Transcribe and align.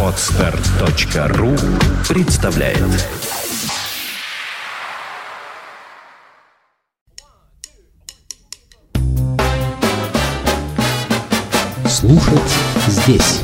Отстар.ру 0.00 1.56
представляет 2.08 2.78
Слушать 11.88 12.38
здесь 12.86 13.40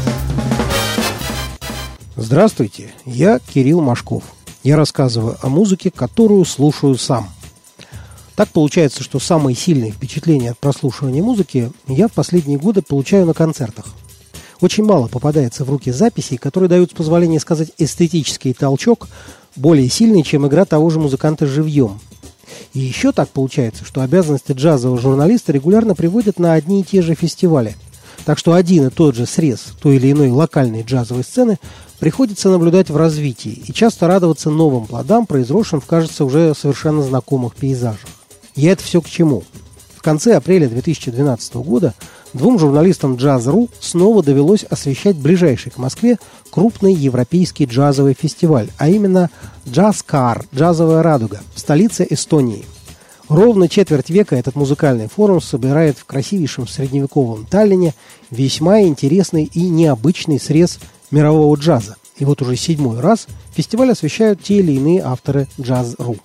Здравствуйте, 2.15 2.93
я 3.05 3.41
Кирилл 3.41 3.81
Машков. 3.81 4.23
Я 4.63 4.77
рассказываю 4.77 5.39
о 5.43 5.49
музыке, 5.49 5.91
которую 5.91 6.45
слушаю 6.45 6.97
сам. 6.97 7.31
Так 8.37 8.51
получается, 8.51 9.03
что 9.03 9.19
самые 9.19 9.57
сильные 9.57 9.91
впечатления 9.91 10.53
от 10.53 10.59
прослушивания 10.59 11.21
музыки 11.21 11.73
я 11.89 12.07
в 12.07 12.13
последние 12.13 12.59
годы 12.59 12.81
получаю 12.81 13.27
на 13.27 13.35
концертах. 13.35 13.87
Очень 14.61 14.85
мало 14.85 15.09
попадается 15.09 15.65
в 15.65 15.71
руки 15.71 15.91
записей, 15.91 16.37
которые 16.37 16.69
дают, 16.69 16.91
с 16.91 16.95
позволения 16.95 17.41
сказать, 17.41 17.71
эстетический 17.79 18.53
толчок, 18.53 19.09
более 19.57 19.89
сильный, 19.89 20.23
чем 20.23 20.47
игра 20.47 20.65
того 20.65 20.91
же 20.91 21.01
музыканта 21.01 21.47
живьем. 21.47 21.99
И 22.75 22.81
еще 22.81 23.13
так 23.13 23.29
получается, 23.31 23.85
что 23.85 24.03
обязанности 24.03 24.53
джазового 24.53 25.01
журналиста 25.01 25.53
регулярно 25.53 25.95
приводят 25.95 26.39
на 26.39 26.53
одни 26.53 26.81
и 26.81 26.85
те 26.85 27.01
же 27.01 27.15
фестивали. 27.15 27.77
Так 28.25 28.39
что 28.39 28.53
один 28.53 28.89
и 28.89 28.91
тот 28.91 29.15
же 29.15 29.25
срез 29.25 29.69
той 29.81 29.97
или 29.97 30.13
иной 30.13 30.31
локальной 30.31 30.83
джазовой 30.83 31.25
сцены 31.25 31.59
приходится 31.99 32.51
наблюдать 32.51 32.91
в 32.91 32.97
развитии 32.97 33.63
и 33.67 33.73
часто 33.73 34.09
радоваться 34.09 34.51
новым 34.51 34.87
плодам, 34.87 35.27
произросшим 35.27 35.81
в, 35.81 35.87
кажется, 35.87 36.25
уже 36.25 36.55
совершенно 36.55 37.03
знакомых 37.03 37.55
пейзажах. 37.55 38.09
И 38.57 38.67
это 38.67 38.83
все 38.83 39.01
к 39.01 39.09
чему? 39.09 39.45
В 40.01 40.03
конце 40.03 40.35
апреля 40.35 40.67
2012 40.67 41.57
года 41.57 41.93
двум 42.33 42.59
журналистам 42.59 43.17
Jazz.ru 43.17 43.69
снова 43.81 44.23
довелось 44.23 44.65
освещать 44.65 45.17
ближайший 45.17 45.71
к 45.73 45.77
Москве 45.77 46.19
крупный 46.49 46.95
европейский 46.95 47.67
джазовый 47.67 48.17
фестиваль, 48.19 48.71
а 48.79 48.89
именно 48.89 49.29
Jazzcar– 49.67 50.47
«Джазовая 50.55 51.03
радуга» 51.03 51.43
в 51.55 51.61
столице 51.61 52.07
Эстонии. 52.09 52.65
Ровно 53.29 53.69
четверть 53.69 54.09
века 54.09 54.37
этот 54.37 54.55
музыкальный 54.55 55.09
форум 55.09 55.43
собирает 55.43 55.99
в 55.99 56.07
красивейшем 56.07 56.67
средневековом 56.67 57.45
Таллине 57.45 57.93
весьма 58.31 58.81
интересный 58.81 59.51
и 59.53 59.69
необычный 59.69 60.41
срез 60.41 60.79
мирового 61.11 61.55
джаза. 61.57 61.97
И 62.17 62.25
вот 62.25 62.41
уже 62.41 62.57
седьмой 62.57 63.01
раз 63.01 63.27
фестиваль 63.53 63.93
освещают 63.93 64.43
те 64.43 64.61
или 64.61 64.73
иные 64.73 65.03
авторы 65.03 65.47
Jazz.ru. 65.59 66.19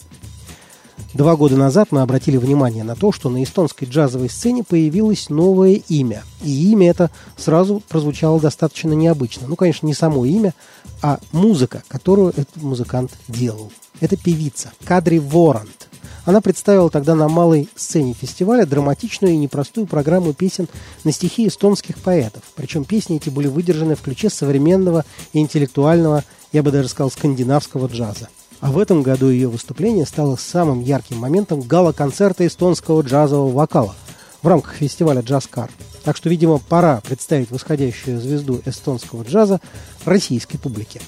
Два 1.16 1.38
года 1.38 1.56
назад 1.56 1.94
мы 1.94 2.02
обратили 2.02 2.36
внимание 2.36 2.84
на 2.84 2.94
то, 2.94 3.14
что 3.14 3.30
на 3.30 3.42
эстонской 3.42 3.88
джазовой 3.88 4.30
сцене 4.30 4.66
появилось 4.66 5.30
новое 5.30 5.82
имя. 5.88 6.26
И 6.44 6.72
имя 6.74 6.90
это 6.90 7.10
сразу 7.38 7.82
прозвучало 7.88 8.38
достаточно 8.42 8.92
необычно. 8.92 9.48
Ну, 9.48 9.56
конечно, 9.56 9.88
не 9.88 9.94
само 9.94 10.26
имя, 10.26 10.54
а 11.02 11.20
музыка, 11.32 11.84
которую 11.88 12.32
этот 12.32 12.58
музыкант 12.58 13.12
делал. 13.30 13.72
Это 14.02 14.18
певица 14.18 14.74
Кадри 14.84 15.20
Ворант. 15.20 15.88
Она 16.26 16.42
представила 16.42 16.90
тогда 16.90 17.16
на 17.16 17.30
малой 17.30 17.70
сцене 17.78 18.12
фестиваля 18.12 18.66
драматичную 18.66 19.36
и 19.36 19.38
непростую 19.38 19.88
программу 19.88 20.34
песен 20.34 20.68
на 21.06 21.14
стихи 21.14 21.48
эстонских 21.48 21.96
поэтов. 22.00 22.44
Причем 22.56 22.84
песни 22.84 23.16
эти 23.16 23.30
были 23.30 23.48
выдержаны 23.48 23.96
в 23.96 24.02
ключе 24.02 24.30
современного 24.30 25.06
и 25.32 25.40
интеллектуального, 25.40 26.26
я 26.52 26.62
бы 26.62 26.72
даже 26.72 26.90
сказал, 26.90 27.10
скандинавского 27.10 27.88
джаза. 27.88 28.28
А 28.62 28.72
в 28.72 28.80
этом 28.80 29.04
году 29.04 29.30
ее 29.30 29.48
выступление 29.48 30.06
стало 30.06 30.36
самым 30.36 30.82
ярким 30.82 31.18
моментом 31.18 31.62
гала-концерта 31.62 32.48
эстонского 32.48 33.02
джазового 33.02 33.52
вокала 33.52 33.96
в 34.42 34.48
рамках 34.48 34.76
фестиваля 34.76 35.22
«Джаз-кар». 35.22 35.70
Так 36.04 36.16
что, 36.16 36.30
видимо, 36.30 36.60
пора 36.60 37.02
представить 37.02 37.52
восходящую 37.52 38.22
звезду 38.22 38.62
эстонского 38.66 39.24
джаза 39.24 39.60
российской 40.06 40.58
публике. 40.58 41.02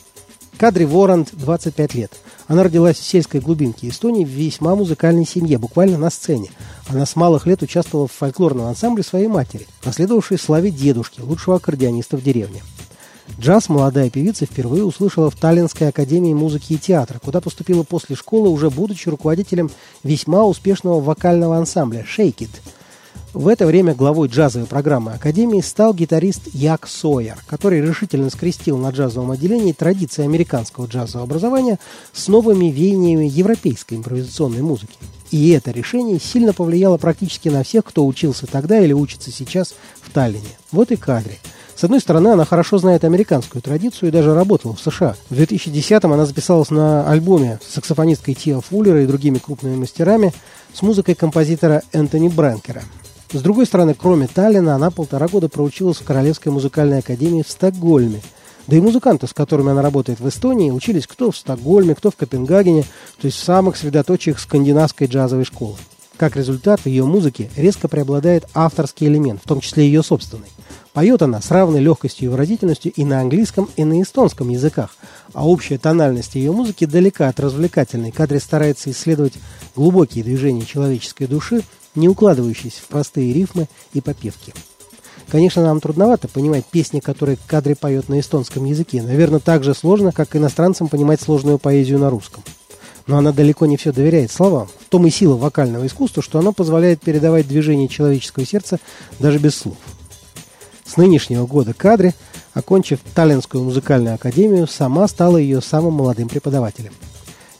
Кадри 0.57 0.85
Ворант 0.85 1.29
25 1.33 1.93
лет. 1.93 2.11
Она 2.47 2.63
родилась 2.63 2.97
в 2.97 3.03
сельской 3.03 3.39
глубинке 3.39 3.89
Эстонии 3.89 4.25
в 4.25 4.29
весьма 4.29 4.75
музыкальной 4.75 5.25
семье, 5.25 5.59
буквально 5.59 5.99
на 5.99 6.09
сцене. 6.09 6.49
Она 6.87 7.05
с 7.05 7.15
малых 7.15 7.45
лет 7.45 7.61
участвовала 7.61 8.07
в 8.07 8.13
фольклорном 8.13 8.65
ансамбле 8.65 9.03
своей 9.03 9.27
матери, 9.27 9.67
последовавшей 9.83 10.39
славе 10.39 10.71
дедушки, 10.71 11.21
лучшего 11.21 11.57
аккордеониста 11.57 12.17
в 12.17 12.23
деревне. 12.23 12.63
Джаз 13.39 13.69
молодая 13.69 14.09
певица 14.09 14.45
впервые 14.45 14.83
услышала 14.83 15.29
в 15.29 15.35
Таллинской 15.35 15.89
академии 15.89 16.33
музыки 16.33 16.73
и 16.73 16.77
театра, 16.77 17.19
куда 17.19 17.39
поступила 17.39 17.83
после 17.83 18.15
школы, 18.15 18.49
уже 18.49 18.69
будучи 18.69 19.09
руководителем 19.09 19.69
весьма 20.03 20.43
успешного 20.43 20.99
вокального 20.99 21.57
ансамбля 21.57 22.03
«Shake 22.03 22.37
It». 22.37 22.49
В 23.33 23.47
это 23.49 23.67
время 23.67 23.93
главой 23.93 24.29
джазовой 24.29 24.67
программы 24.67 25.11
Академии 25.11 25.61
стал 25.61 25.93
гитарист 25.93 26.47
Як 26.53 26.87
Сойер, 26.87 27.37
который 27.45 27.81
решительно 27.81 28.31
скрестил 28.31 28.77
на 28.77 28.89
джазовом 28.89 29.29
отделении 29.29 29.73
традиции 29.73 30.23
американского 30.23 30.87
джазового 30.87 31.25
образования 31.25 31.77
с 32.13 32.29
новыми 32.29 32.71
веяниями 32.71 33.25
европейской 33.27 33.95
импровизационной 33.95 34.63
музыки. 34.63 34.97
И 35.29 35.49
это 35.49 35.69
решение 35.69 36.19
сильно 36.19 36.53
повлияло 36.53 36.97
практически 36.97 37.49
на 37.49 37.61
всех, 37.61 37.85
кто 37.85 38.07
учился 38.07 38.47
тогда 38.47 38.79
или 38.79 38.93
учится 38.93 39.29
сейчас 39.29 39.75
в 40.01 40.09
Таллине. 40.11 40.57
Вот 40.71 40.91
и 40.91 40.95
кадре– 40.95 41.37
с 41.77 41.83
одной 41.83 41.99
стороны, 41.99 42.29
она 42.29 42.43
хорошо 42.43 42.79
знает 42.79 43.03
американскую 43.03 43.61
традицию 43.61 44.09
и 44.09 44.11
даже 44.11 44.33
работала 44.33 44.73
в 44.73 44.81
США. 44.81 45.15
В 45.29 45.35
2010-м 45.35 46.11
она 46.11 46.25
записалась 46.25 46.71
на 46.71 47.07
альбоме 47.07 47.59
с 47.63 47.75
саксофонисткой 47.75 48.33
Тиа 48.33 48.61
Фуллера 48.61 49.03
и 49.03 49.05
другими 49.05 49.37
крупными 49.37 49.75
мастерами 49.75 50.33
с 50.73 50.81
музыкой 50.81 51.13
композитора 51.13 51.83
Энтони 51.93 52.29
Брэнкера. 52.29 52.81
С 53.31 53.41
другой 53.43 53.67
стороны, 53.67 53.93
кроме 53.93 54.25
Таллина, 54.25 54.73
она 54.73 54.89
полтора 54.89 55.27
года 55.27 55.49
проучилась 55.49 55.97
в 55.97 56.03
Королевской 56.03 56.51
музыкальной 56.51 56.99
академии 56.99 57.43
в 57.43 57.51
Стокгольме. 57.51 58.21
Да 58.65 58.75
и 58.75 58.81
музыканты, 58.81 59.27
с 59.27 59.33
которыми 59.33 59.69
она 59.69 59.83
работает 59.83 60.19
в 60.19 60.27
Эстонии, 60.27 60.71
учились 60.71 61.05
кто 61.05 61.29
в 61.29 61.37
Стокгольме, 61.37 61.93
кто 61.93 62.09
в 62.09 62.15
Копенгагене, 62.15 62.85
то 63.21 63.27
есть 63.27 63.37
в 63.37 63.43
самых 63.43 63.77
средоточиях 63.77 64.39
скандинавской 64.39 65.05
джазовой 65.05 65.45
школы. 65.45 65.75
Как 66.17 66.35
результат, 66.35 66.79
в 66.79 66.87
ее 66.87 67.05
музыке 67.05 67.51
резко 67.55 67.87
преобладает 67.87 68.45
авторский 68.55 69.05
элемент, 69.05 69.41
в 69.43 69.47
том 69.47 69.61
числе 69.61 69.85
ее 69.85 70.01
собственный. 70.01 70.47
Поет 70.97 71.21
она 71.21 71.41
с 71.41 71.51
равной 71.51 71.79
легкостью 71.79 72.25
и 72.25 72.27
выразительностью 72.29 72.91
и 72.91 73.05
на 73.05 73.21
английском, 73.21 73.69
и 73.75 73.83
на 73.83 74.01
эстонском 74.01 74.49
языках, 74.49 74.95
а 75.31 75.47
общая 75.47 75.77
тональность 75.77 76.33
ее 76.33 76.51
музыки 76.51 76.85
далека 76.85 77.29
от 77.29 77.39
развлекательной. 77.39 78.09
Кадре 78.09 78.39
старается 78.39 78.89
исследовать 78.89 79.33
глубокие 79.75 80.23
движения 80.23 80.65
человеческой 80.65 81.27
души, 81.27 81.61
не 81.93 82.09
укладывающиеся 82.09 82.81
в 82.81 82.87
простые 82.87 83.31
рифмы 83.31 83.67
и 83.93 84.01
попевки. 84.01 84.55
Конечно, 85.29 85.61
нам 85.61 85.81
трудновато 85.81 86.29
понимать 86.29 86.65
песни, 86.65 86.99
которые 86.99 87.37
Кадре 87.45 87.75
поет 87.75 88.09
на 88.09 88.19
эстонском 88.19 88.65
языке. 88.65 89.03
Наверное, 89.03 89.39
так 89.39 89.63
же 89.63 89.75
сложно, 89.75 90.11
как 90.11 90.35
иностранцам 90.35 90.87
понимать 90.87 91.21
сложную 91.21 91.59
поэзию 91.59 91.99
на 91.99 92.09
русском. 92.09 92.43
Но 93.05 93.19
она 93.19 93.31
далеко 93.33 93.67
не 93.67 93.77
все 93.77 93.91
доверяет 93.91 94.31
словам. 94.31 94.67
В 94.79 94.89
том 94.89 95.05
и 95.05 95.11
сила 95.11 95.35
вокального 95.35 95.85
искусства, 95.85 96.23
что 96.23 96.39
оно 96.39 96.53
позволяет 96.53 97.01
передавать 97.01 97.47
движение 97.47 97.87
человеческого 97.87 98.47
сердца 98.47 98.79
даже 99.19 99.37
без 99.37 99.53
слов. 99.53 99.77
С 100.87 100.95
нынешнего 100.95 101.45
года 101.45 101.73
кадре, 101.73 102.15
окончив 102.53 102.99
Таллинскую 103.13 103.63
музыкальную 103.63 104.15
академию, 104.15 104.67
сама 104.67 105.07
стала 105.07 105.37
ее 105.37 105.61
самым 105.61 105.95
молодым 105.95 106.29
преподавателем. 106.29 106.93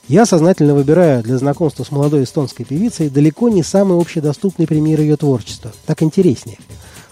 Я 0.08 0.26
сознательно 0.26 0.74
выбираю 0.74 1.22
для 1.22 1.38
знакомства 1.38 1.84
с 1.84 1.92
молодой 1.92 2.24
эстонской 2.24 2.64
певицей 2.64 3.10
далеко 3.10 3.50
не 3.50 3.64
самый 3.64 4.00
общедоступный 4.00 4.66
пример 4.66 5.02
ее 5.02 5.18
творчества. 5.18 5.74
Так 5.86 6.02
интереснее. 6.02 6.58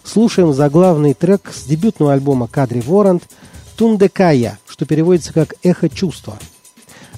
Слушаем 0.05 0.53
заглавный 0.53 1.13
трек 1.13 1.51
с 1.53 1.65
дебютного 1.65 2.13
альбома 2.13 2.47
Кадри 2.47 2.79
Ворант 2.79 3.23
«Тундекая», 3.75 4.57
что 4.67 4.85
переводится 4.85 5.33
как 5.33 5.55
«Эхо 5.63 5.89
чувства». 5.89 6.39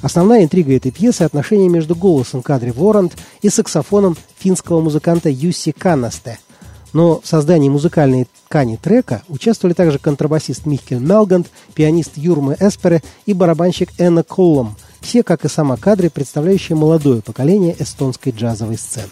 Основная 0.02 0.44
интрига 0.44 0.76
этой 0.76 0.92
пьесы– 0.92 1.22
отношение 1.24 1.70
между 1.70 1.96
голосом 1.96 2.42
Кадри 2.42 2.72
Ворант 2.72 3.16
и 3.44 3.50
саксофоном 3.50 4.18
финского 4.40 4.82
музыканта 4.82 5.30
Юсси 5.30 5.72
Канасте– 5.72 6.40
но 6.98 7.22
в 7.22 7.28
создании 7.28 7.70
музыкальной 7.70 8.26
ткани 8.48 8.76
трека 8.76 9.22
участвовали 9.28 9.76
также 9.76 10.00
контрабасист 10.00 10.66
Михкель 10.66 10.98
Мелгант, 10.98 11.46
пианист 11.76 12.14
Юрме 12.16 12.58
Эспере 12.60 13.04
и 13.28 13.34
барабанщик 13.34 13.92
Энна 14.00 14.24
Коллом, 14.24 14.76
все, 15.00 15.22
как 15.22 15.46
и 15.46 15.48
сама 15.48 15.78
кадры, 15.78 16.10
представляющие 16.10 16.76
молодое 16.76 17.22
поколение 17.22 17.76
эстонской 17.78 18.32
джазовой 18.32 18.80
сцены. 18.80 19.12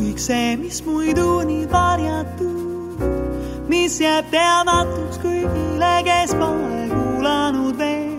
kõik 0.00 0.18
see, 0.18 0.56
mis 0.58 0.82
muidu 0.82 1.44
nii 1.46 1.68
varjatud 1.70 2.69
mis 3.70 4.00
jääb 4.02 4.26
teadmatuks 4.32 5.20
kõigile, 5.22 5.92
kes 6.06 6.34
pole 6.40 6.82
kuulanud 6.90 7.78
veel. 7.78 8.18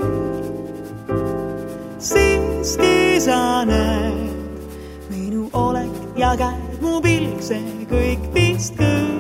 siiski 2.02 3.20
sa 3.22 3.62
näed 3.68 5.12
minu 5.12 5.50
olek 5.54 6.18
ja 6.18 6.34
käed, 6.40 6.82
mu 6.82 7.00
pilk, 7.04 7.44
see 7.44 7.88
kõik 7.92 8.30
vist 8.36 8.80
kõneleb 8.80 9.11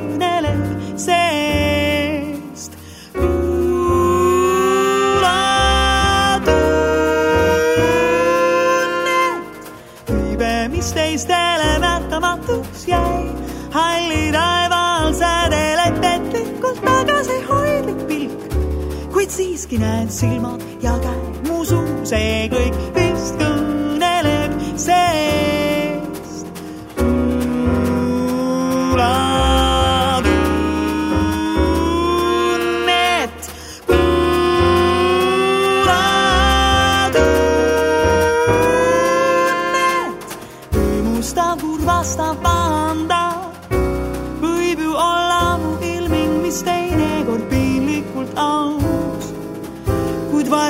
siiski 19.71 19.77
näed 19.77 20.09
silmad 20.09 20.61
ja 20.81 20.97
käe 20.99 21.15
mu 21.47 21.63
suu, 21.65 22.03
see 22.03 22.49
kõik 22.51 23.00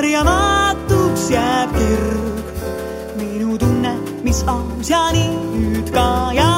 kuid 0.02 0.14
varjamatuks 0.14 1.30
jääb 1.30 1.70
kirg, 1.76 2.46
minu 3.18 3.58
tunne, 3.58 3.94
mis 4.24 4.42
aus 4.46 4.90
ja 4.90 5.12
nii 5.14 5.30
nüüd 5.54 5.94
ka 5.94 6.32
jaamas 6.34 6.51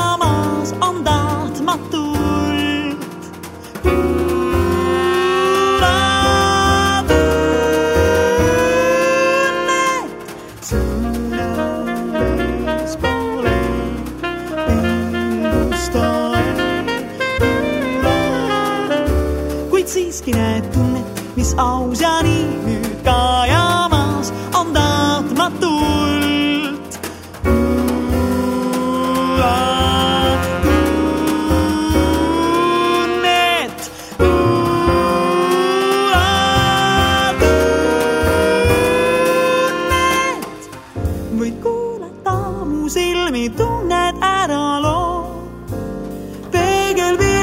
llegue 46.94 47.08
el 47.08 47.18
día. 47.18 47.33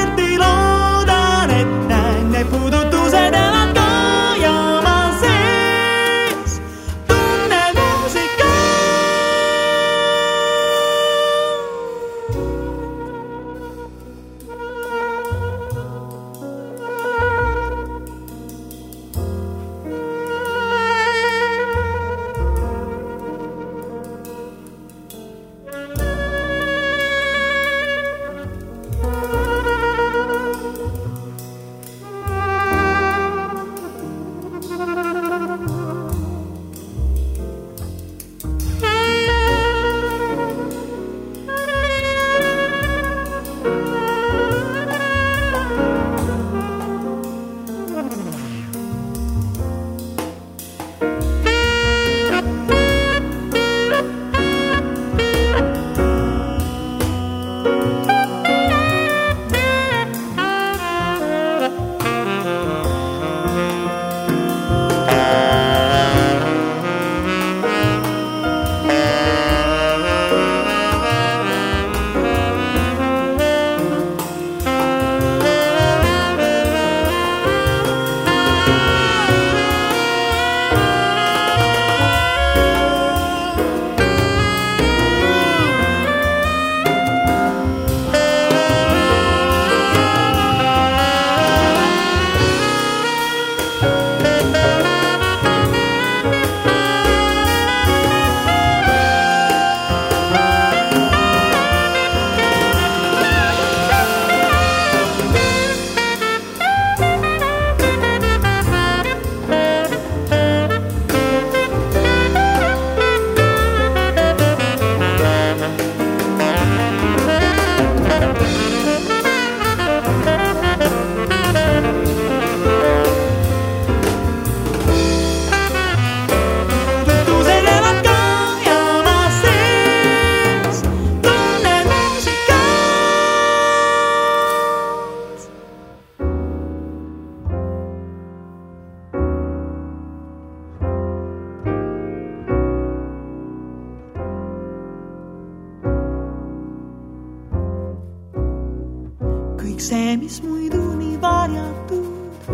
Kõik 149.82 149.88
see, 149.88 150.16
mis 150.16 150.42
muidu 150.42 150.94
nii 150.94 151.16
varjatud, 151.18 152.50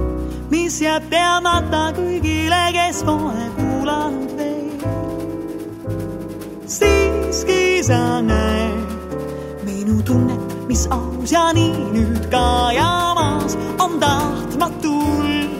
mis 0.50 0.80
jääb 0.80 1.08
teadmata 1.10 1.92
kõigile, 1.96 2.60
kes 2.72 3.02
pole 3.04 3.48
kuulanud 3.56 4.32
veel. 4.38 4.80
siiski 6.66 7.82
sa 7.84 8.20
näed 8.24 9.64
minu 9.66 10.00
tunnet, 10.02 10.56
mis 10.68 10.86
aus 10.90 11.32
ja 11.32 11.52
nii 11.52 11.92
nüüd 11.92 12.30
ka 12.32 12.72
jaamas 12.72 13.58
on 13.78 14.00
tahtmatult. 14.00 15.57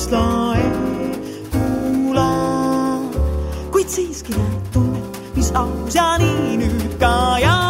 Pilgust 0.00 0.12
lae. 0.12 0.62
kuula, 1.52 2.30
kuid 3.72 3.88
siiski 3.88 4.32
näed 4.32 4.72
tunnet, 4.72 5.20
mis 5.36 5.52
aus 5.52 5.94
ja 5.94 6.16
nii 6.18 6.56
nüüd 6.60 6.96
ka 7.00 7.12
jaamas 7.42 7.69